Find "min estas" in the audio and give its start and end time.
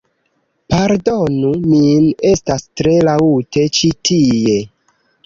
1.73-2.65